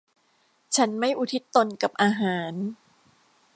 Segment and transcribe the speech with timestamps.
[0.75, 2.53] ฉันไม่อุทิศตนกับอาหาร